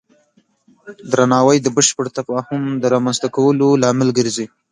[1.11, 4.45] درناوی د بشپړ تفاهم د رامنځته کولو لامل ګرځي.